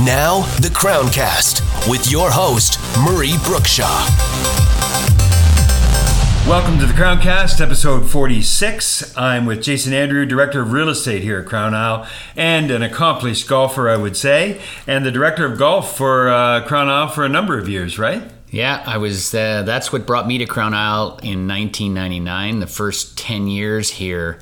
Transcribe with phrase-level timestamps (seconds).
[0.00, 4.08] Now, the Crowncast with your host, Murray Brookshaw.
[6.48, 9.14] Welcome to the Crowncast, episode 46.
[9.18, 13.46] I'm with Jason Andrew, Director of Real Estate here at Crown Isle, and an accomplished
[13.46, 17.28] golfer, I would say, and the Director of Golf for uh, Crown Isle for a
[17.28, 18.22] number of years, right?
[18.48, 19.34] Yeah, I was.
[19.34, 22.60] Uh, that's what brought me to Crown Isle in 1999.
[22.60, 24.40] The first 10 years here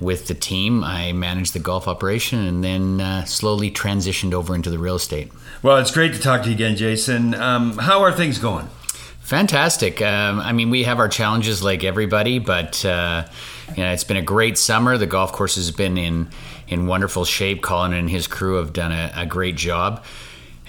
[0.00, 4.70] with the team, I managed the golf operation and then uh, slowly transitioned over into
[4.70, 5.32] the real estate.
[5.62, 7.34] Well, it's great to talk to you again, Jason.
[7.34, 8.68] Um, how are things going?
[9.20, 10.00] Fantastic.
[10.00, 13.26] Um, I mean, we have our challenges like everybody, but uh,
[13.76, 14.96] you know, it's been a great summer.
[14.96, 16.30] The golf course has been in
[16.66, 17.62] in wonderful shape.
[17.62, 20.04] Colin and his crew have done a, a great job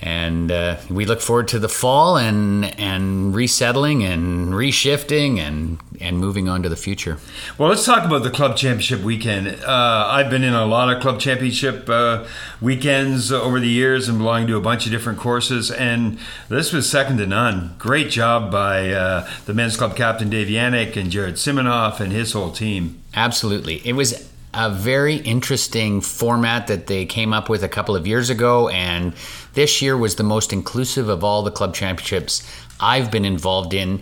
[0.01, 6.17] and uh, we look forward to the fall and and resettling and reshifting and and
[6.17, 7.17] moving on to the future.
[7.57, 9.47] Well, let's talk about the club championship weekend.
[9.47, 12.25] Uh, I've been in a lot of club championship uh,
[12.61, 16.89] weekends over the years and belonging to a bunch of different courses, and this was
[16.89, 17.75] second to none.
[17.77, 22.31] Great job by uh, the men's club captain Dave Yannick and Jared Simonoff and his
[22.31, 23.01] whole team.
[23.13, 28.07] Absolutely, it was a very interesting format that they came up with a couple of
[28.07, 29.13] years ago and
[29.53, 32.43] this year was the most inclusive of all the club championships
[32.79, 34.01] I've been involved in,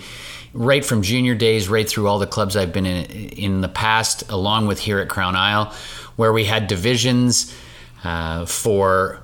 [0.54, 4.30] right from junior days, right through all the clubs I've been in in the past,
[4.30, 5.74] along with here at Crown Isle,
[6.16, 7.56] where we had divisions
[8.04, 9.24] uh, for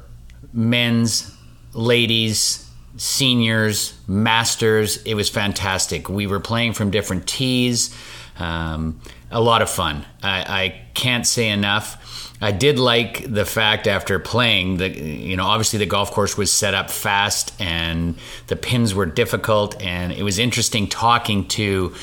[0.52, 1.36] men's,
[1.74, 4.98] ladies, seniors, masters.
[5.04, 6.10] It was fantastic.
[6.10, 7.96] We were playing from different tees.
[8.40, 9.00] Um,
[9.34, 10.06] a lot of fun.
[10.22, 12.31] I, I can't say enough.
[12.42, 16.52] I did like the fact after playing that you know obviously the golf course was
[16.52, 18.16] set up fast and
[18.48, 19.81] the pins were difficult.
[19.81, 21.94] And it was interesting talking to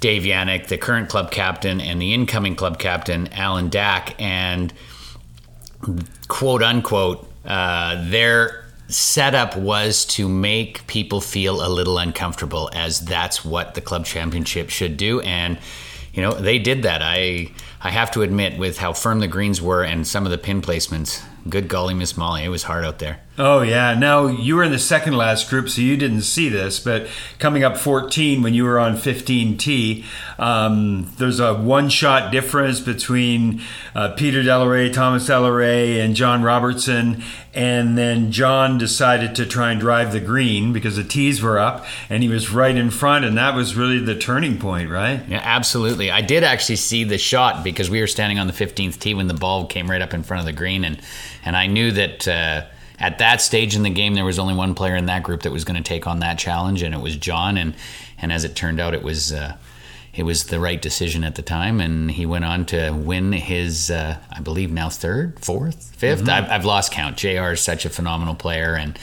[0.00, 4.72] Dave Yannick, the current club captain, and the incoming club captain Alan Dack, and
[6.28, 13.44] quote unquote uh, their setup was to make people feel a little uncomfortable as that's
[13.44, 15.20] what the club championship should do.
[15.20, 15.58] And
[16.12, 17.50] you know they did that i
[17.84, 20.62] I have to admit, with how firm the greens were and some of the pin
[20.62, 23.20] placements, good golly, Miss Molly, it was hard out there.
[23.38, 23.94] Oh yeah.
[23.94, 27.64] Now you were in the second last group, so you didn't see this, but coming
[27.64, 30.04] up 14 when you were on 15T,
[30.38, 33.62] um, there's a one-shot difference between
[33.94, 37.22] uh, Peter Delaray, Thomas Delaray, and John Robertson,
[37.54, 41.86] and then John decided to try and drive the green because the tees were up,
[42.10, 45.26] and he was right in front, and that was really the turning point, right?
[45.26, 46.10] Yeah, absolutely.
[46.10, 49.28] I did actually see the shot because we were standing on the 15th tee when
[49.28, 51.00] the ball came right up in front of the green, and
[51.46, 52.28] and I knew that.
[52.28, 52.64] Uh,
[52.98, 55.52] at that stage in the game, there was only one player in that group that
[55.52, 57.56] was going to take on that challenge, and it was John.
[57.56, 57.74] And
[58.18, 59.56] and as it turned out, it was uh,
[60.14, 63.90] it was the right decision at the time, and he went on to win his,
[63.90, 66.30] uh, I believe now third, fourth, 5th mm-hmm.
[66.30, 67.16] I've, I've, lost count.
[67.16, 68.98] JR is such a phenomenal player, and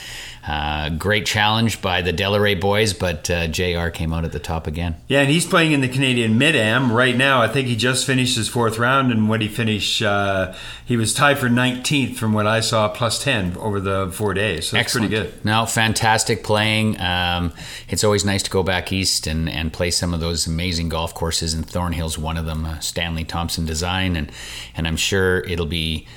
[0.50, 4.66] uh, great challenge by the Delaray boys, but uh, JR came out at the top
[4.66, 4.96] again.
[5.08, 7.40] Yeah, and he's playing in the Canadian Mid Am right now.
[7.40, 11.14] I think he just finished his fourth round, and when he finished, uh, he was
[11.14, 14.70] tied for 19th from what I saw, plus 10 over the four days.
[14.70, 15.12] So that's Excellent.
[15.12, 15.46] pretty good.
[15.46, 17.00] No, fantastic playing.
[17.00, 17.54] Um,
[17.88, 21.14] it's always nice to go back east and, and play some of those amazing golf
[21.14, 24.31] courses, and Thornhill's one of them, uh, Stanley Thompson design, and
[24.76, 26.08] and I'm sure it'll be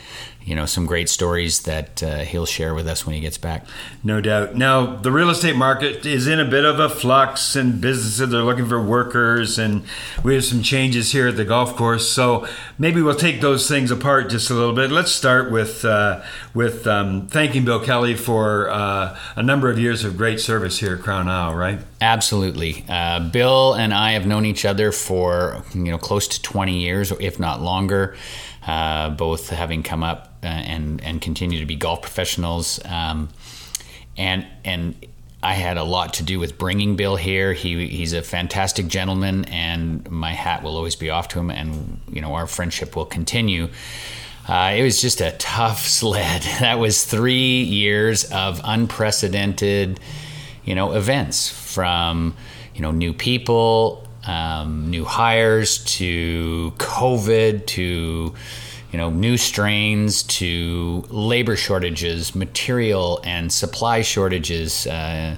[0.44, 3.66] you know some great stories that uh, he'll share with us when he gets back.
[4.02, 4.54] No doubt.
[4.54, 8.42] Now the real estate market is in a bit of a flux, and businesses are
[8.42, 9.84] looking for workers, and
[10.24, 12.08] we have some changes here at the golf course.
[12.08, 12.46] So
[12.78, 14.90] maybe we'll take those things apart just a little bit.
[14.90, 16.22] Let's start with uh,
[16.54, 20.96] with um, thanking Bill Kelly for uh, a number of years of great service here
[20.96, 21.54] at Crown Isle.
[21.54, 21.78] Right?
[22.00, 22.84] Absolutely.
[22.88, 27.12] Uh, Bill and I have known each other for you know close to twenty years,
[27.12, 28.16] if not longer.
[28.66, 32.80] Uh, both having come up uh, and and continue to be golf professionals.
[32.84, 33.28] Um,
[34.16, 34.94] and and
[35.42, 37.52] I had a lot to do with bringing Bill here.
[37.52, 41.50] He he's a fantastic gentleman, and my hat will always be off to him.
[41.50, 43.68] And you know our friendship will continue.
[44.48, 46.42] Uh, it was just a tough sled.
[46.60, 49.98] That was three years of unprecedented,
[50.64, 52.36] you know, events from
[52.74, 58.34] you know new people, um, new hires to COVID to
[58.92, 65.36] you know, new strains to labor shortages, material and supply shortages, uh,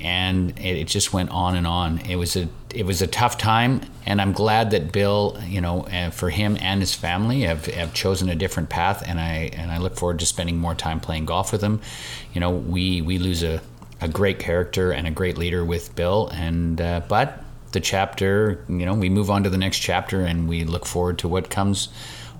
[0.00, 1.98] and it, it, just went on and on.
[2.00, 5.82] It was a it was a tough time, and I'm glad that Bill, you know,
[5.82, 9.70] uh, for him and his family have, have chosen a different path, and I and
[9.70, 11.80] I look forward to spending more time playing golf with him.
[12.34, 13.60] You know, we we lose a,
[14.00, 18.84] a great character and a great leader with Bill, and uh, but the chapter, you
[18.86, 21.88] know, we move on to the next chapter, and we look forward to what comes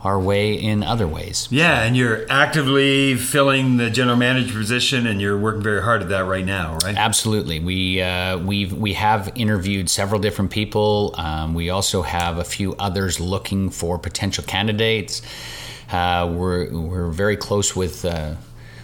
[0.02, 1.46] our way in other ways.
[1.50, 6.08] Yeah, and you're actively filling the general manager position, and you're working very hard at
[6.08, 6.96] that right now, right?
[6.96, 7.60] Absolutely.
[7.60, 11.14] We uh, we we have interviewed several different people.
[11.18, 15.22] Um, we also have a few others looking for potential candidates.
[15.92, 18.04] Uh, we're we're very close with.
[18.04, 18.36] Uh,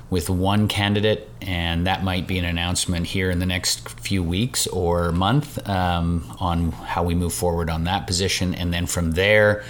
[0.09, 4.67] with one candidate, and that might be an announcement here in the next few weeks
[4.69, 9.65] or month um, on how we move forward on that position, and then from there,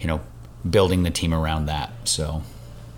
[0.00, 0.20] you know,
[0.68, 1.90] building the team around that.
[2.04, 2.42] So,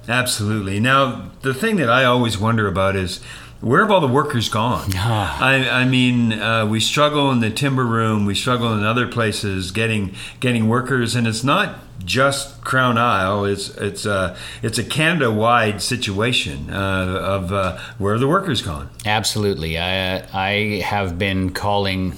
[0.09, 0.79] absolutely.
[0.79, 3.21] Now, the thing that I always wonder about is
[3.61, 4.91] where have all the workers gone?
[4.97, 9.71] I, I, mean, uh, we struggle in the timber room, we struggle in other places
[9.71, 13.45] getting getting workers, and it's not just Crown Isle.
[13.45, 18.63] It's it's a uh, it's a Canada wide situation uh, of uh, where the workers
[18.63, 18.89] gone.
[19.05, 22.15] Absolutely, I I have been calling,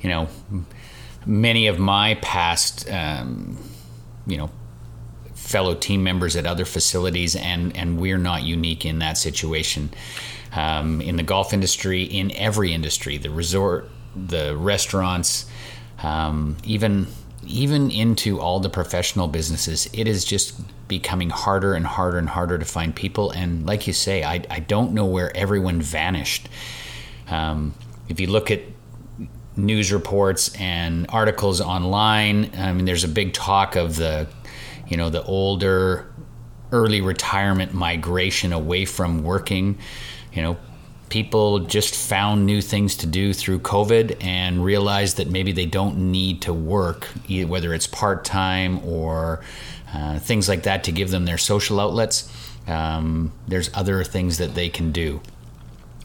[0.00, 0.28] you know,
[1.26, 3.58] many of my past, um,
[4.26, 4.50] you know,
[5.34, 9.90] fellow team members at other facilities, and and we're not unique in that situation
[10.52, 15.46] um, in the golf industry, in every industry, the resort, the restaurants,
[16.02, 17.06] um, even
[17.46, 22.58] even into all the professional businesses, it is just becoming harder and harder and harder
[22.58, 23.30] to find people.
[23.30, 26.48] And like you say, I, I don't know where everyone vanished.
[27.28, 27.74] Um,
[28.08, 28.60] if you look at
[29.56, 34.28] news reports and articles online, I mean, there's a big talk of the,
[34.86, 36.12] you know, the older,
[36.70, 39.78] early retirement migration away from working
[40.32, 40.56] you know,
[41.08, 45.96] people just found new things to do through COVID and realized that maybe they don't
[46.10, 49.40] need to work, whether it's part time or
[49.94, 52.30] uh, things like that, to give them their social outlets.
[52.66, 55.22] Um, there's other things that they can do,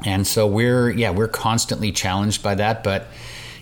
[0.06, 3.08] and so we're yeah we're constantly challenged by that, but.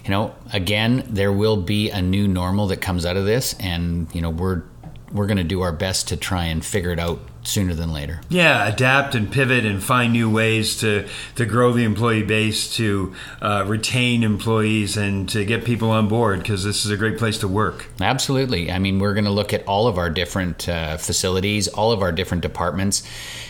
[0.03, 4.07] You know, again, there will be a new normal that comes out of this, and
[4.15, 4.63] you know we're
[5.13, 8.21] we're going to do our best to try and figure it out sooner than later.
[8.29, 13.13] Yeah, adapt and pivot and find new ways to to grow the employee base, to
[13.41, 17.37] uh, retain employees, and to get people on board because this is a great place
[17.39, 17.87] to work.
[17.99, 18.71] Absolutely.
[18.71, 22.01] I mean, we're going to look at all of our different uh, facilities, all of
[22.01, 23.03] our different departments.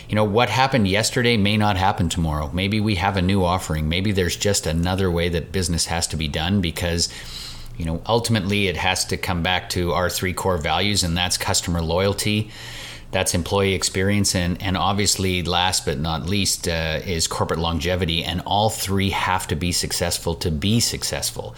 [0.08, 2.50] You know, what happened yesterday may not happen tomorrow.
[2.52, 3.88] Maybe we have a new offering.
[3.88, 7.08] Maybe there's just another way that business has to be done because
[7.82, 11.36] you know ultimately it has to come back to our three core values and that's
[11.36, 12.48] customer loyalty
[13.10, 18.40] that's employee experience and, and obviously last but not least uh, is corporate longevity and
[18.46, 21.56] all three have to be successful to be successful.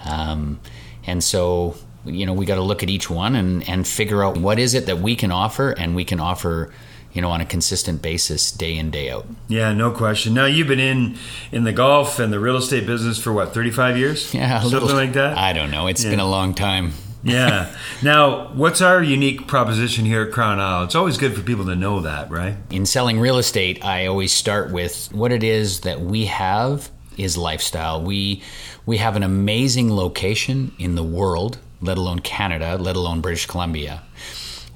[0.00, 0.60] Um,
[1.06, 1.76] and so
[2.06, 4.72] you know we got to look at each one and, and figure out what is
[4.72, 6.72] it that we can offer and we can offer
[7.16, 10.68] you know on a consistent basis day in day out yeah no question now you've
[10.68, 11.16] been in
[11.50, 14.96] in the golf and the real estate business for what 35 years yeah something little,
[14.96, 16.10] like that i don't know It's yeah.
[16.10, 16.92] been a long time
[17.22, 17.74] yeah.
[18.02, 20.84] Now, what's our unique proposition here at Crown Isle?
[20.84, 22.56] It's always good for people to know that, right?
[22.70, 27.36] In selling real estate, I always start with what it is that we have is
[27.36, 28.02] lifestyle.
[28.02, 28.42] We
[28.84, 34.02] we have an amazing location in the world, let alone Canada, let alone British Columbia.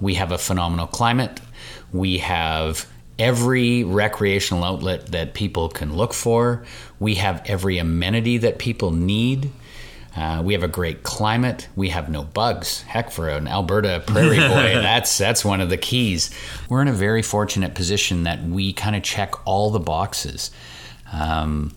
[0.01, 1.41] We have a phenomenal climate.
[1.93, 2.87] We have
[3.19, 6.65] every recreational outlet that people can look for.
[6.99, 9.51] We have every amenity that people need.
[10.17, 11.69] Uh, we have a great climate.
[11.77, 12.83] We have no bugs.
[12.83, 16.31] Heck, for an Alberta prairie boy, that's that's one of the keys.
[16.69, 20.51] We're in a very fortunate position that we kind of check all the boxes.
[21.13, 21.73] Um,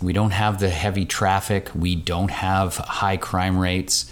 [0.00, 1.70] we don't have the heavy traffic.
[1.74, 4.10] We don't have high crime rates.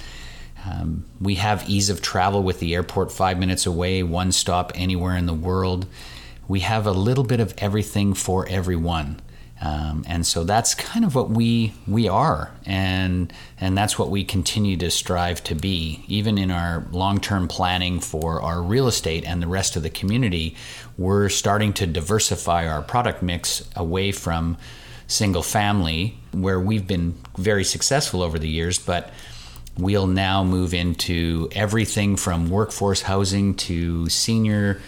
[0.65, 5.17] Um, we have ease of travel with the airport five minutes away, one stop anywhere
[5.17, 5.87] in the world.
[6.49, 9.21] We have a little bit of everything for everyone.
[9.61, 14.23] Um, and so that's kind of what we we are, and and that's what we
[14.23, 16.05] continue to strive to be.
[16.09, 20.57] Even in our long-term planning for our real estate and the rest of the community,
[20.99, 24.59] we're starting to diversify our product mix away from
[25.07, 29.11] single family, where we've been very successful over the years, but
[29.79, 34.81] we'll now move into everything from workforce housing to senior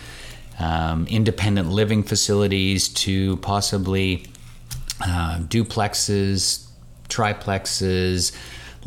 [0.59, 4.27] um, independent living facilities to possibly
[5.01, 6.67] uh, duplexes,
[7.09, 8.33] triplexes,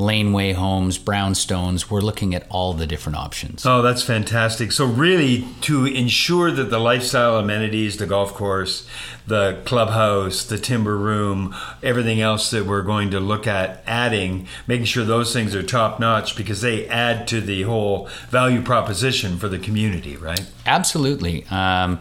[0.02, 1.90] laneway homes, brownstones.
[1.90, 3.66] We're looking at all the different options.
[3.66, 4.72] Oh, that's fantastic.
[4.72, 8.88] So, really, to ensure that the lifestyle amenities, the golf course,
[9.28, 14.86] the clubhouse, the timber room, everything else that we're going to look at adding, making
[14.86, 19.48] sure those things are top notch because they add to the whole value proposition for
[19.48, 20.46] the community, right?
[20.66, 21.46] Absolutely.
[21.50, 22.00] Um,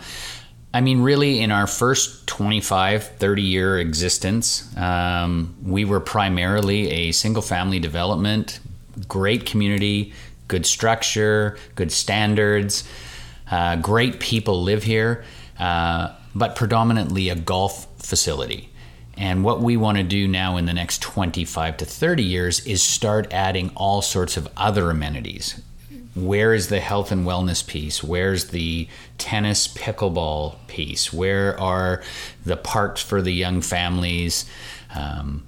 [0.72, 7.12] I mean, really, in our first 25, 30 year existence, um, we were primarily a
[7.12, 8.60] single family development,
[9.08, 10.12] great community,
[10.46, 12.88] good structure, good standards,
[13.50, 15.24] uh, great people live here,
[15.58, 18.70] uh, but predominantly a golf facility.
[19.16, 22.80] And what we want to do now in the next 25 to 30 years is
[22.80, 25.60] start adding all sorts of other amenities.
[26.14, 28.02] Where is the health and wellness piece?
[28.02, 28.88] Where's the
[29.18, 31.12] tennis pickleball piece?
[31.12, 32.02] Where are
[32.44, 34.44] the parks for the young families?
[34.94, 35.44] Um,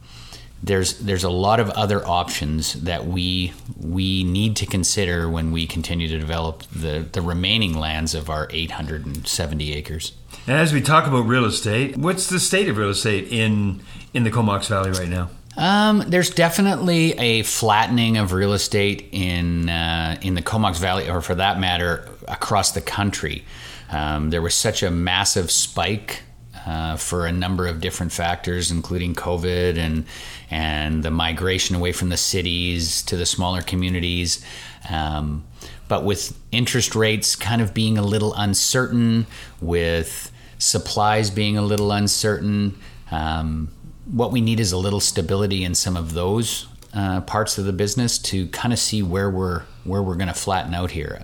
[0.62, 5.66] there's there's a lot of other options that we we need to consider when we
[5.66, 10.12] continue to develop the the remaining lands of our 870 acres.
[10.46, 13.82] And as we talk about real estate, what's the state of real estate in
[14.14, 15.30] in the Comox Valley right now?
[15.56, 21.20] Um, there's definitely a flattening of real estate in uh, in the Comox Valley, or
[21.20, 23.44] for that matter, across the country.
[23.90, 26.22] Um, there was such a massive spike
[26.66, 30.06] uh, for a number of different factors, including COVID and
[30.50, 34.44] and the migration away from the cities to the smaller communities.
[34.88, 35.44] Um,
[35.88, 39.26] but with interest rates kind of being a little uncertain,
[39.60, 42.78] with supplies being a little uncertain,
[43.10, 43.68] um,
[44.12, 47.72] what we need is a little stability in some of those uh, parts of the
[47.72, 51.22] business to kind of see where we're where we're going to flatten out here.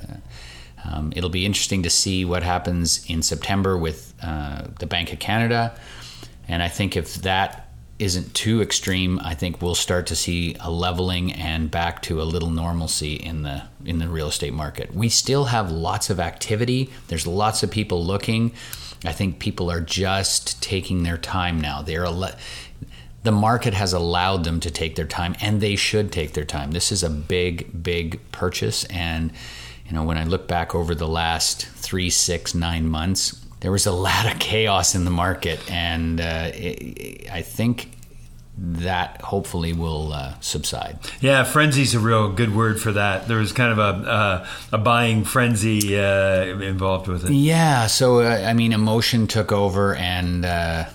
[0.85, 5.18] Um, it'll be interesting to see what happens in September with uh, the Bank of
[5.18, 5.78] Canada,
[6.49, 7.68] and I think if that
[7.99, 12.25] isn't too extreme, I think we'll start to see a leveling and back to a
[12.25, 14.95] little normalcy in the in the real estate market.
[14.95, 16.90] We still have lots of activity.
[17.09, 18.52] There's lots of people looking.
[19.04, 21.83] I think people are just taking their time now.
[21.83, 22.11] They're a
[23.29, 26.71] the market has allowed them to take their time, and they should take their time.
[26.71, 29.31] This is a big, big purchase, and
[29.85, 33.85] you know when I look back over the last three, six, nine months, there was
[33.85, 37.91] a lot of chaos in the market, and uh, it, I think
[38.57, 40.99] that hopefully will uh, subside.
[41.21, 43.29] Yeah, frenzy's a real good word for that.
[43.29, 47.33] There was kind of a uh, a buying frenzy uh, involved with it.
[47.33, 50.87] Yeah, so uh, I mean, emotion took over, and uh,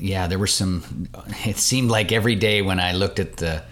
[0.00, 1.08] yeah, there were some.
[1.44, 3.62] It seemed like every day when I looked at the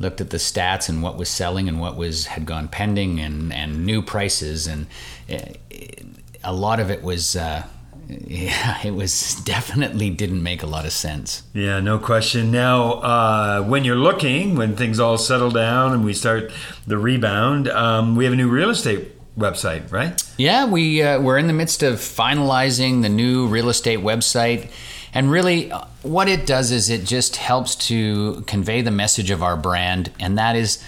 [0.00, 3.52] looked at the stats and what was selling and what was had gone pending and
[3.52, 4.86] and new prices and
[5.26, 6.06] it, it,
[6.44, 7.64] a lot of it was uh,
[8.08, 11.42] yeah, it was definitely didn't make a lot of sense.
[11.52, 12.50] Yeah, no question.
[12.50, 16.50] Now, uh, when you're looking, when things all settle down and we start
[16.86, 20.20] the rebound, um, we have a new real estate website, right?
[20.36, 24.70] Yeah, we uh, we're in the midst of finalizing the new real estate website.
[25.14, 29.42] And really, uh, what it does is it just helps to convey the message of
[29.42, 30.82] our brand, and that is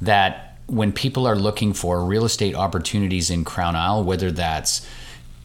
[0.00, 4.86] that when people are looking for real estate opportunities in Crown Isle, whether that's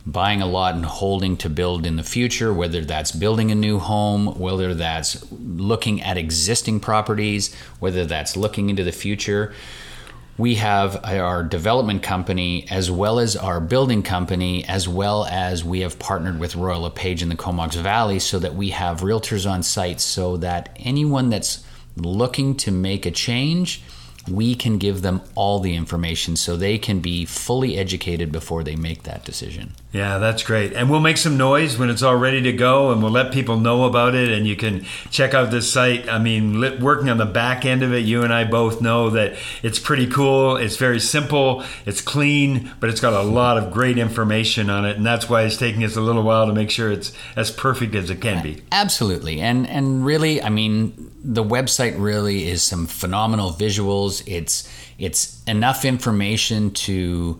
[0.06, 3.80] buying a lot and holding to build in the future, whether that's building a new
[3.80, 9.54] home, whether that's looking at existing properties, whether that's looking into the future.
[10.40, 15.82] We have our development company as well as our building company, as well as we
[15.82, 19.64] have partnered with Royal LePage in the Comox Valley so that we have realtors on
[19.64, 21.64] site so that anyone that's
[21.98, 23.82] looking to make a change
[24.30, 28.76] we can give them all the information so they can be fully educated before they
[28.76, 29.74] make that decision.
[29.92, 30.74] Yeah, that's great.
[30.74, 33.60] And we'll make some noise when it's all ready to go and we'll let people
[33.60, 34.30] know about it.
[34.30, 36.08] And you can check out this site.
[36.08, 39.36] I mean, working on the back end of it, you and I both know that
[39.64, 40.58] it's pretty cool.
[40.58, 44.96] It's very simple, it's clean, but it's got a lot of great information on it.
[44.96, 47.96] And that's why it's taking us a little while to make sure it's as perfect
[47.96, 48.62] as it can be.
[48.72, 49.42] Absolutely.
[49.42, 54.24] And, and really, I mean, the website really is some phenomenal visuals.
[54.28, 54.70] It's
[55.00, 57.40] it's enough information to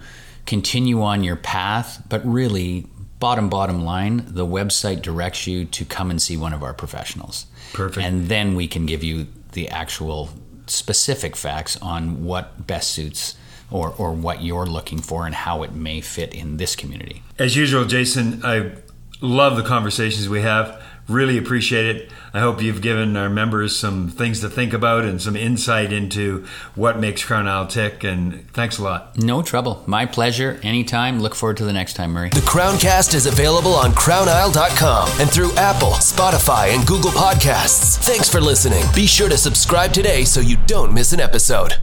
[0.50, 2.88] continue on your path, but really
[3.20, 7.46] bottom bottom line, the website directs you to come and see one of our professionals.
[7.72, 8.04] Perfect.
[8.04, 10.30] And then we can give you the actual
[10.66, 13.36] specific facts on what best suits
[13.70, 17.22] or, or what you're looking for and how it may fit in this community.
[17.38, 18.72] As usual, Jason, I
[19.22, 20.82] love the conversations we have.
[21.10, 22.12] Really appreciate it.
[22.34, 26.46] I hope you've given our members some things to think about and some insight into
[26.76, 28.04] what makes Crown Isle tick.
[28.04, 29.18] And thanks a lot.
[29.18, 29.84] No trouble.
[29.88, 30.60] My pleasure.
[30.62, 31.20] Anytime.
[31.20, 32.30] Look forward to the next time, Murray.
[32.30, 37.98] The Crowncast is available on crownisle.com and through Apple, Spotify, and Google Podcasts.
[37.98, 38.84] Thanks for listening.
[38.96, 41.74] Be sure to subscribe today so you don't miss an episode.